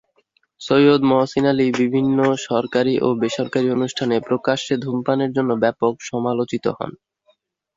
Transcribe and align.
সৈয়দ 0.61 1.01
মহসিন 1.03 1.45
আলী 1.47 1.67
বিভিন্ন 1.79 2.17
সরকারি 2.45 2.93
ও 3.01 3.19
বেসরকারি 3.21 3.67
অনুষ্ঠানে 3.69 4.15
প্রকাশ্যে 4.29 4.73
ধূমপানের 4.77 5.31
জন্য 5.33 5.51
ব্যাপক 5.63 5.93
সমালোচিত 6.09 6.65
হন। 6.77 6.91